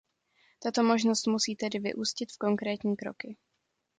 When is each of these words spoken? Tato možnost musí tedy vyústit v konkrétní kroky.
Tato 0.59 0.83
možnost 0.83 1.27
musí 1.27 1.55
tedy 1.55 1.79
vyústit 1.79 2.31
v 2.31 2.37
konkrétní 2.37 2.95
kroky. 2.95 3.37